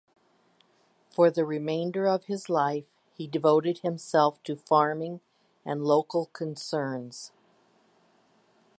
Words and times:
For 1.11 1.29
the 1.29 1.45
remainder 1.45 2.07
of 2.07 2.23
his 2.23 2.49
life 2.49 2.85
he 3.13 3.27
devoted 3.27 3.81
himself 3.83 4.41
to 4.45 4.55
farming 4.55 5.21
and 5.63 5.85
local 5.85 6.25
concerns. 6.33 7.31